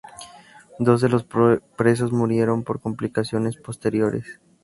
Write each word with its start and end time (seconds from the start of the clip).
Dos 0.79 1.01
de 1.01 1.09
los 1.09 1.25
presos 1.75 2.11
murieron 2.11 2.63
por 2.63 2.79
complicaciones 2.81 3.57
posteriores. 3.57 4.39